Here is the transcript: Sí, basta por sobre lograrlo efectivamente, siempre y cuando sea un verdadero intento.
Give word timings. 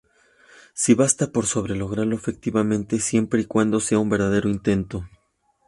Sí, 0.73 0.95
basta 0.95 1.27
por 1.31 1.45
sobre 1.45 1.75
lograrlo 1.75 2.15
efectivamente, 2.15 2.97
siempre 2.99 3.41
y 3.41 3.45
cuando 3.45 3.79
sea 3.79 3.99
un 3.99 4.09
verdadero 4.09 4.49
intento. 4.49 5.07